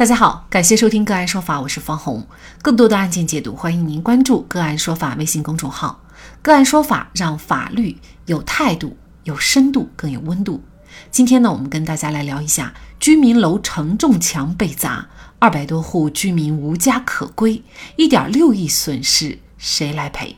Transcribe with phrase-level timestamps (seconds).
[0.00, 2.26] 大家好，感谢收听个案说法，我是方红。
[2.62, 6.00] 更多的案件解读，欢迎您关注个案说法微信公众号。
[6.40, 10.64] 个案说法让法律有态度、有深度、更有温度。
[11.10, 15.06] 今天呢，我们跟大家来聊一下居民楼承重墙被砸，
[15.38, 17.62] 二百多户居民无家可归，
[17.96, 20.36] 一点六亿损失谁来赔？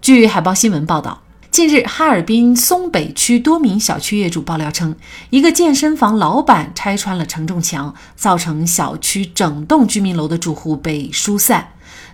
[0.00, 1.22] 据海报新闻报道。
[1.54, 4.96] 近日，哈尔滨松北区多名小区业主爆料称，
[5.30, 11.68] 一个健身房老板拆穿了承重墙，造成小区整栋居民楼的住户被疏散。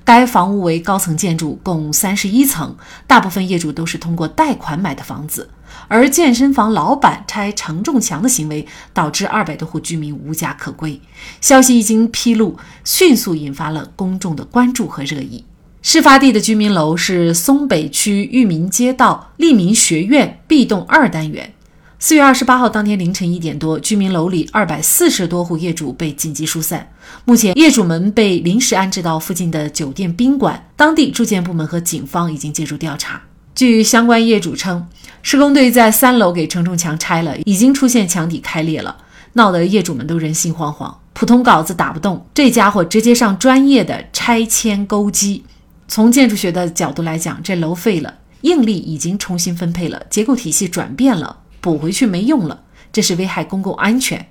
[0.05, 5.49] 该房屋为高层建筑，共三十一层，大部分业主都是通过贷款买的房子。
[5.89, 11.01] 而健身房老板拆承重墙的行为，导致二百多户居民无家可归。
[11.41, 15.47] 消息一经披露，迅速引发了公众的关注和热议。
[15.83, 21.55] 事发地的居民楼是松北区裕民街道利民学院 B 栋二单元。
[21.99, 26.87] 四月二十八号当天凌晨一点多，居民楼里二百四十多户业主被紧急疏散。
[27.25, 33.23] 目前，业主们被临时安置到附近的酒店宾馆，当地住建部门和警方已经介入调查。
[33.55, 34.87] 据相关业主称，
[35.23, 38.95] 施工队在三楼给承重墙拆了，已经出现墙体开裂了，
[39.33, 40.95] 闹得业主们都人心惶惶。
[41.15, 45.45] 普通镐子打不动，这家伙直接上专业的拆迁钩机。
[45.91, 54.29] 从建筑学的角度来讲，这楼废了，应力已经重新分配了，结构体系转变了，补回去没用了，这是危害公共安全。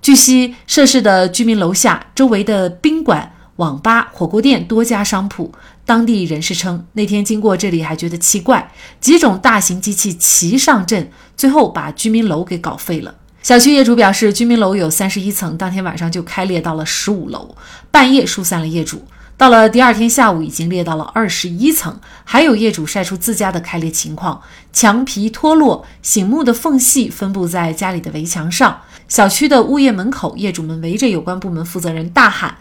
[0.00, 5.52] 据悉，涉事的居民楼下周围的宾馆、网吧、火锅店多家商铺，
[5.84, 13.16] 当地人士称，那天经过这里还觉得奇怪，几种大型机器齐上阵，最后把居民楼给搞废了。
[13.42, 17.54] 小区业主表示，居民楼有三十一层，当天晚上就开裂到了十五楼，
[17.90, 19.04] 半夜疏散了业主。
[19.42, 24.40] 到了第二天下午，已经裂到了二十一层，还有业主晒出自家的开裂情况，
[24.72, 28.82] 墙皮脱落，醒目的缝隙分布在家里的围墙上。
[29.08, 32.58] 小区的物业门口，业主们围着有关部门负责人大喊：“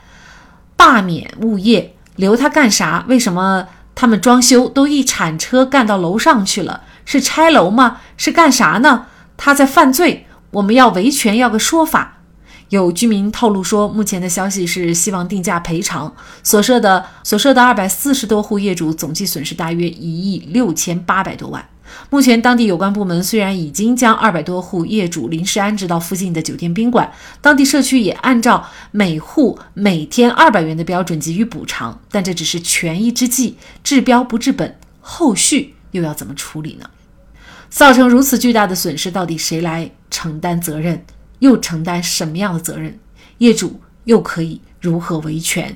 [0.76, 3.06] 罢免物业，留他干啥？
[3.08, 6.82] 为什么他们装修都一铲车干到楼上去了？
[7.06, 7.98] 是拆楼吗？
[8.18, 9.06] 是干啥呢？
[9.38, 12.18] 他在犯罪，我们要维权，要个说法。”
[12.72, 21.68] 有居民透露说，目前的消息是希望定价赔偿所涉的所涉的二百四十多户业主总计损失大约一亿六千八百多万。
[22.10, 27.12] 目前，当地有关部门虽然已经将二百多户业主临时安置到附近的酒店宾馆，
[27.42, 34.78] 当地社区也按照每户每天二百元的标准给予补偿，但这只是权宜之计，治标不治本。
[35.02, 36.90] 后续又要怎么处理呢？
[37.70, 41.04] 造成如此巨大的损失，到底谁来承担责任？
[41.42, 42.98] 又承担什么样的责任？
[43.40, 45.76] 业主又可以如何维权？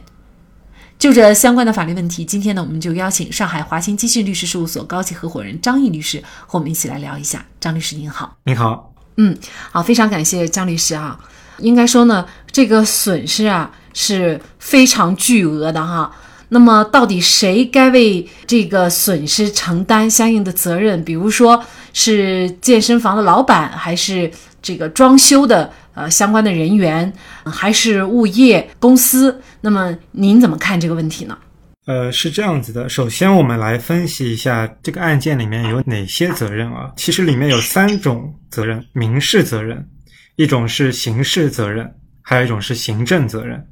[0.99, 7.43] 就这相关的法律问题，今天呢，我们就邀请上海华兴基信律师事务所高级合伙人张毅律师和我们一起来聊一下。
[7.59, 9.35] 张律师您好，您好，嗯，
[9.71, 11.19] 好，非常感谢张律师啊。
[11.57, 16.11] 应该说呢，这个损失啊是非常巨额的哈。
[16.49, 21.03] 那么，到底谁该为这个损失承担相应的责任？
[21.03, 24.31] 比如说是健身房的老板，还是？
[24.65, 27.13] 这个装修的呃相关的人员，
[27.45, 29.39] 还是物业公司？
[29.61, 31.37] 那么您怎么看这个问题呢？
[31.85, 32.89] 呃，是这样子的。
[32.89, 36.91] 首先，我们来分析一下这个案件里面有哪些责任啊？
[36.97, 39.87] 其实里面有三种责任：民事责任，
[40.35, 41.87] 一种是刑事责任，
[42.23, 43.63] 还有一种是行政责任。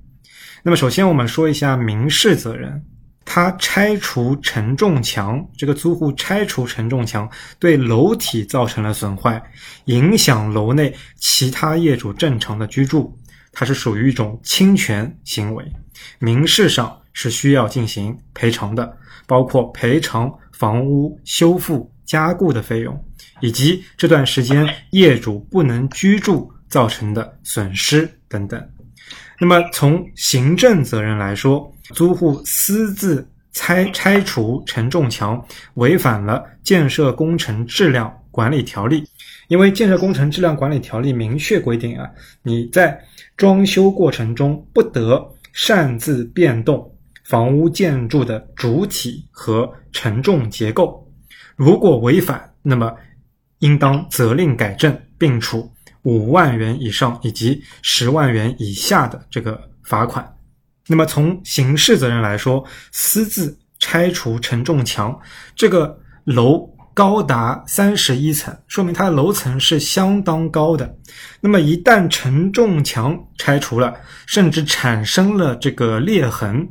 [0.61, 2.79] 那么，首先我们说一下民事责任。
[3.25, 9.41] 他拆除承重墙，这个租户拆除承重墙，对楼体造成了损坏，
[9.85, 13.17] 影响楼内其他业主正常的居住，
[13.51, 15.65] 它是属于一种侵权行为，
[16.19, 23.05] 民事上是需要进行赔偿的，包括赔偿房屋修复加固的费用，
[23.39, 28.69] 以及这段时间业主不能居住造成的损失等等。
[29.43, 39.01] 那么从行政责任来说，租户私自拆拆除承重墙，违反了《建设工程质量管理条例》。
[39.49, 42.09] 因为《建设工程质量管理条例》明确规定啊，
[42.41, 42.97] 你在
[43.35, 45.21] 装修过程中不得
[45.51, 46.89] 擅自变动
[47.25, 51.05] 房屋建筑的主体和承重结构。
[51.57, 52.95] 如果违反，那么
[53.59, 55.69] 应当责令改正，并处
[56.03, 60.25] 五万元以上以及十万元以下的这个罚款。
[60.87, 65.17] 那么从刑事责任来说，私自拆除承重墙，
[65.55, 70.95] 这个楼高达三十一层，说明它的楼层是相当高的。
[71.41, 73.95] 那么一旦承重墙拆除了，
[74.25, 76.67] 甚至产生了这个裂痕，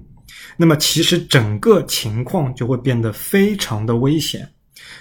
[0.57, 4.49] 那么其实整个情况就会变得非常的危险，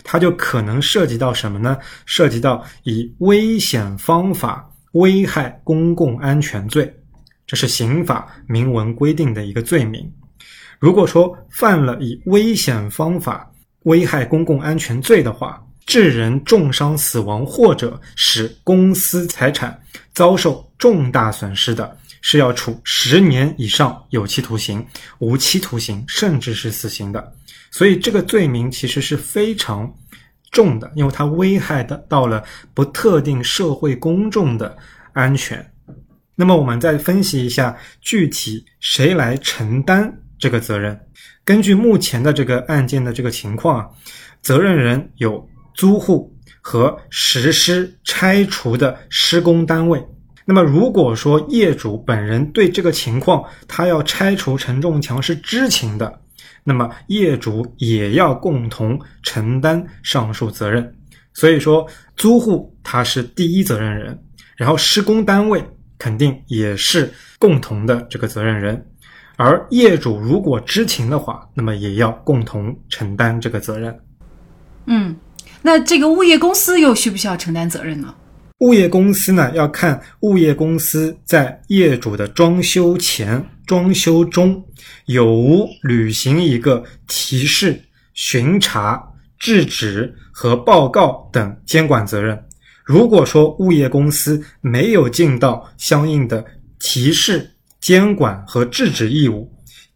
[0.03, 1.77] 它就可能涉及到什么呢？
[2.05, 6.93] 涉及到以危险方法危害公共安全罪。
[7.47, 10.09] 这是刑法明文规定的一个罪名。
[10.79, 13.51] 如果说犯了以危险方法
[13.83, 19.77] 危害公共安全罪的话，致人重伤死亡或者使公私财产
[20.13, 24.85] 遭受重大损失的，是要处十年以上有期徒刑、
[25.19, 27.35] 无期徒刑，甚至是死刑的。
[27.71, 29.91] 所以这个罪名其实是非常
[30.51, 32.43] 重的，因为它危害的到了
[32.75, 34.77] 不特定社会公众的
[35.13, 35.65] 安全。
[36.35, 40.99] 那么我们再分析一下具体谁来承担这个责任。
[41.43, 43.89] 根据目前的这个案件的这个情况啊，
[44.43, 45.49] 责任人有。
[45.73, 50.05] 租户和实施拆除的施工单位。
[50.43, 56.20] 那么，如果说业主本人对这个情况，他要拆除承重墙是知情的，
[56.63, 60.93] 那么业主也要共同承担上述责任。
[61.33, 64.17] 所以说，租户他是第一责任人，
[64.55, 65.63] 然后施工单位
[65.97, 68.85] 肯定也是共同的这个责任人，
[69.37, 73.97] 而业主如果知情的话，那么也要共同承担这个责任。
[74.85, 75.15] 嗯。
[75.63, 78.15] 那这个物业公司又需不需要承担责任呢？
[78.61, 84.61] 物业公司呢，要看物业公司在业主的装修前、装修中
[85.05, 87.81] 有无履行一个提示、
[88.13, 89.01] 巡查、
[89.39, 92.37] 制止和报告等监管责任。
[92.83, 96.43] 如果说物业公司没有尽到相应的
[96.79, 99.49] 提示、监管和制止义务，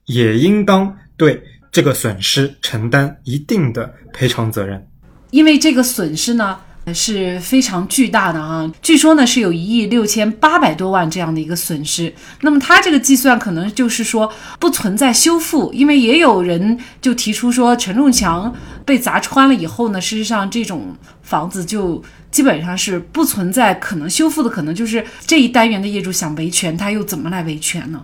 [0.05, 4.87] 也应当对这个损失承担一定的赔偿责任。
[5.31, 6.57] 因为这个损失呢
[6.93, 12.13] 是非常巨大的啊，据说呢是有一亿六千八百多万这样的一个损失。
[12.41, 18.55] 那么他这个计算可能就是说不存在修复，因为也有人就提出说承重墙
[18.85, 24.75] 被砸穿了以后呢，事实上这种房子就基本上是不存在可能修复的可能。
[24.75, 28.03] 就是这一单元的业主想维权，他又怎么来维权呢？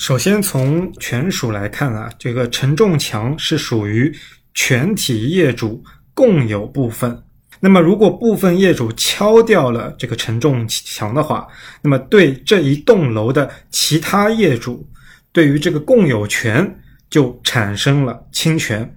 [0.00, 4.12] 首先从权属来看啊，这个承重墙是属于
[4.52, 5.84] 全体业主。
[6.14, 7.22] 共有部分，
[7.60, 11.46] 那么如果部分业主敲掉了这个承重墙的话，
[11.82, 14.86] 那么对这一栋楼的其他业主，
[15.32, 16.78] 对于这个共有权
[17.10, 18.94] 就产生了侵权。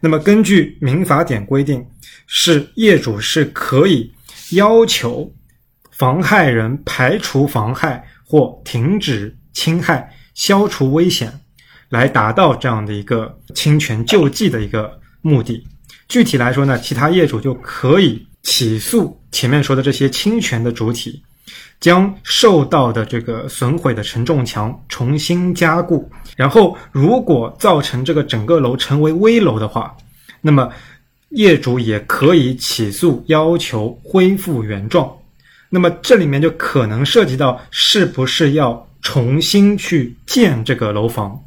[0.00, 1.86] 那么根据民法典规定，
[2.26, 4.12] 是业主是可以
[4.52, 5.32] 要求
[5.90, 11.32] 妨害人排除妨害或停止侵害、消除危险，
[11.90, 15.66] 来达到这样的一个侵权救济的一个目的。
[16.10, 21.22] 具体来说呢，其他业主就可以起诉前面说的这些侵权的主体，
[21.78, 26.10] 将受到的这个损毁的承重墙重新加固。
[26.34, 29.96] 然后，如果造成这个整个楼成为危楼的话，
[30.40, 30.68] 那么
[31.28, 35.08] 业主也可以起诉要求恢复原状。
[35.68, 41.40] 那么这里面就可能涉及到是不是要重新去建这个楼房。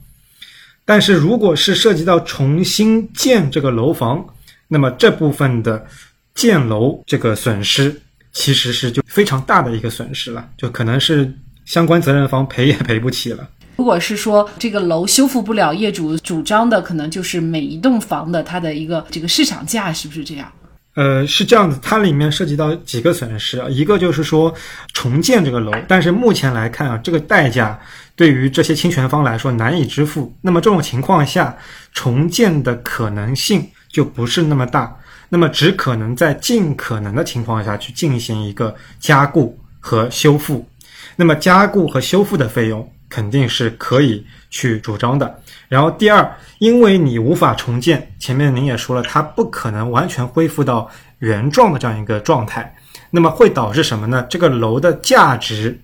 [0.86, 4.25] 但是如果是涉及到重新建这个楼房，
[4.74, 5.86] 那么这部分的
[6.34, 11.31] 建楼这个损失，其实是就非常大的一个损失了，就可能是
[11.64, 13.48] 相关责任方赔也赔不起了。
[13.75, 20.52] 如果是说这个楼修复不了，业主主张的可能就是每一栋房的它的一个这个市场价，是不是这样？
[20.96, 24.52] 呃，是这样子，它里面涉及到几个损失啊，一个就是说
[24.92, 27.80] 重建这个楼，但是目前来看啊，这个代价
[28.16, 30.36] 对于这些侵权方来说难以支付。
[30.42, 31.56] 那么这种情况下，
[31.94, 33.70] 重建的可能性。
[33.93, 34.93] 就不是那么大，
[35.29, 40.67] 那么只可能在尽可能的情况下去进行一个加固和修复，
[41.15, 45.39] 那么加固和修复的费用肯定是可以去主张的。
[45.69, 52.75] 然后第二，因为你无法重建，前面您也说了，它不可能完全恢复到原状的这样一个状态，
[53.12, 54.25] 那么会导致什么呢？
[54.27, 55.79] 这个楼的价值，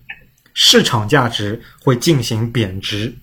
[0.55, 3.13] 市场价值会进行贬值，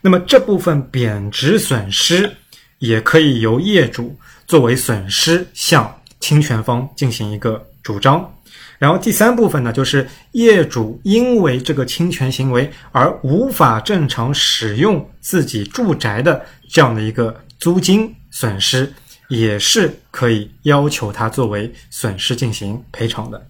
[0.00, 2.32] 那么这部分贬值损失
[2.78, 4.16] 也可以由业主。
[4.46, 8.32] 作为损失向侵权方进行一个主张，
[8.78, 18.92] 然后第三部分呢，就是业主因为这个侵权行为而无法正常使用自己住宅的这样的一个租金损失，
[19.28, 23.44] 也是可以要求他作为损失进行赔偿的。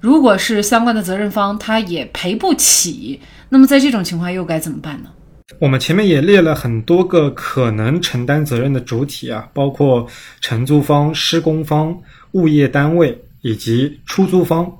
[0.00, 5.10] 如果是相关的责任方他也赔不起，那么在这种情况又该怎么办呢？
[5.58, 10.06] 我们前面也列了很多个可能承担责任的主体啊，包括
[10.40, 11.98] 承租方、施工方、
[12.32, 14.70] 物业单位以及出租方。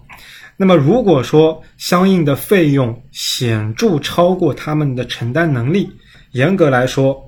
[0.59, 5.91] 那么，如果说相应的费用显著超过他们的承担能力，
[6.33, 7.19] 严格来说，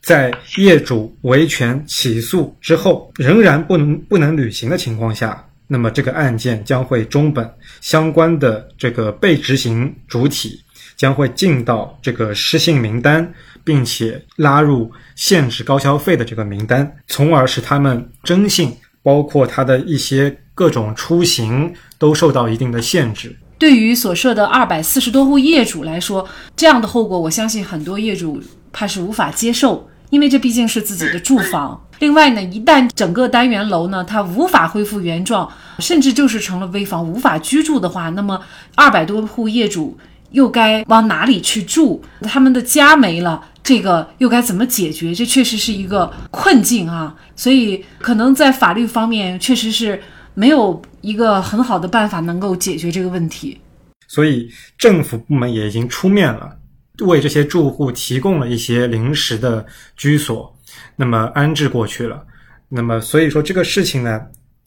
[0.00, 7.48] 在业主维权起诉之后，仍然不能不能履行的情况下，那么这个案件将会终本，
[7.82, 10.60] 相关的这个被执行主体。
[10.96, 13.32] 将会进到这个失信名单，
[13.62, 23.36] 并且拉入限制高消费的这个名单，从而使他们征信，包括他的一些各种出行都受到一定的限制。
[23.56, 31.80] 对于所涉的二百四十多户业主来说，这样的后果，我相信很多业主怕是无法接受，因为这毕竟是自己的住房。
[32.00, 38.38] 另外呢，一旦整个单元楼呢，它无法恢复原状，甚至就是成了危房，无法居住的话，那么
[38.74, 39.96] 二百多户业主
[40.30, 42.02] 又该往哪里去住？
[42.22, 45.14] 他们的家没了，这个又该怎么解决？
[45.14, 47.14] 这确实是一个困境啊！
[47.36, 50.00] 所以，可能在法律方面，确实是
[50.34, 53.60] 没有一个很好的办法能够解决这个问题。
[54.06, 56.56] 所以，政府部门也已经出面了，
[57.00, 59.64] 为这些住户提供了一些临时的
[59.96, 60.54] 居所。
[60.96, 62.24] 那么安置过去了，
[62.68, 64.20] 那么所以说这个事情呢，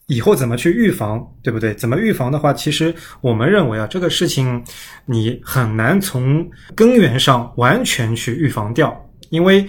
[0.08, 1.74] 以后怎么去预防，对不对？
[1.76, 4.64] 怎么预防的话，其实我们认为啊，这个事情
[5.06, 9.68] 你很难从根源上完全去预防掉，因为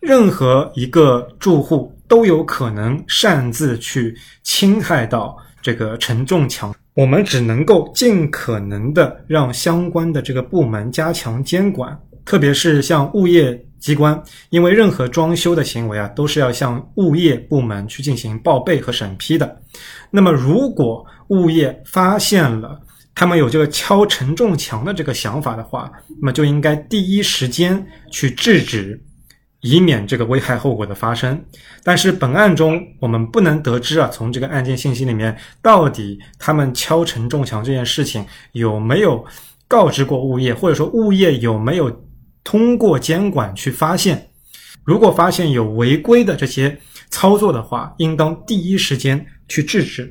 [0.00, 13.64] 任何一个住户都有可能擅自去侵害到这个承重墙，我们只能够尽可能的让相关的这个部门加强监管，特别是像物业。
[13.78, 14.20] 机关，
[14.50, 19.60] 因为任何装修的行为啊，都是要向物业部门去进行报备和审批的。
[20.10, 22.80] 那么，如果物业发现了
[23.14, 29.00] 他们有这个敲承重墙的这个想法的话，那么就应该第一时间去制止，
[29.60, 31.40] 以免这个危害后果的发生。
[31.84, 39.24] 但是，本案中我们不能得知啊，从这个案件信息里面，到底他们敲承重墙这件事情有没有
[39.66, 42.07] 告知过物业，或者说物业有没有？
[42.48, 44.26] 通过监管去发现，
[44.82, 50.10] 如果发现有违规的这些操作的话，应当第一时间去制止。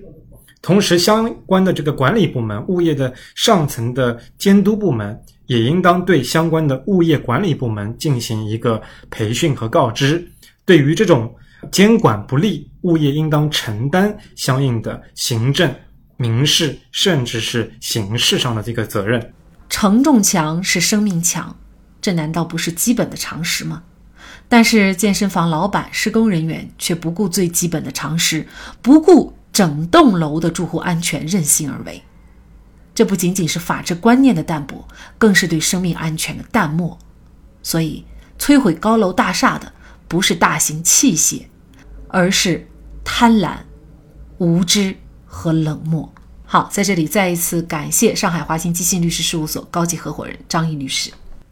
[0.62, 8.80] 同时，相关的这个管理部门、物业的上层的监督部门，也应当对相关的物业管理部门进行一个
[9.10, 10.32] 培训和告知。
[10.64, 11.34] 对于这种
[11.72, 15.74] 监管不力，物业应当承担相应的行政、
[16.18, 19.34] 民事，甚至是刑事上的这个责任。
[19.70, 21.58] 承重墙是生命墙。
[22.08, 23.84] 这难道不是基本的常识吗？
[24.48, 28.48] 但是健身房老板、施工人员却不顾最基本的常识，
[28.82, 32.02] 不顾整栋楼的住户安全，任性而为。
[32.96, 34.88] 这不仅仅是法治观念的淡薄，
[35.18, 36.98] 更是对生命安全的淡漠。
[37.62, 38.06] 所以，
[38.40, 39.74] 摧毁高楼大厦的
[40.08, 41.42] 不是大型器械，
[42.08, 42.66] 而是
[43.04, 43.58] 贪婪、
[44.38, 44.96] 无知
[45.26, 46.14] 和冷漠。
[46.46, 51.12] 好，在这里再一次感谢上海华兴基信律师事务所高级合伙人张毅律师。